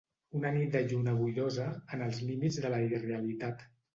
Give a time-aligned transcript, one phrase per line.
[0.37, 1.67] Una nit de lluna boirosa,
[1.97, 3.65] en els límits de la irrealitat.